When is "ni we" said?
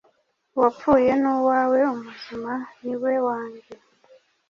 2.83-3.13